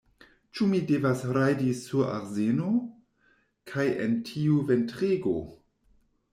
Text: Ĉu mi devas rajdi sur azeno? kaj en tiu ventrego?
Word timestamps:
Ĉu 0.59 0.65
mi 0.69 0.79
devas 0.91 1.21
rajdi 1.37 1.67
sur 1.81 2.09
azeno? 2.15 2.71
kaj 3.73 3.87
en 4.07 4.19
tiu 4.33 4.59
ventrego? 4.73 5.39